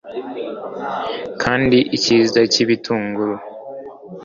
kandi 1.41 1.77
icyiza 1.97 2.41
cy'ibitunguru 2.51 3.35